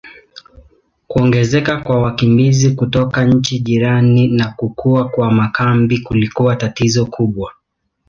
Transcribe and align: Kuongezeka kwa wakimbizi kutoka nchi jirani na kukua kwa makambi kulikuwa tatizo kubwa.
Kuongezeka 1.07 1.77
kwa 1.77 2.01
wakimbizi 2.01 2.71
kutoka 2.75 3.25
nchi 3.25 3.59
jirani 3.59 4.27
na 4.27 4.51
kukua 4.53 5.09
kwa 5.09 5.31
makambi 5.31 5.99
kulikuwa 5.99 6.55
tatizo 6.55 7.05
kubwa. 7.05 7.53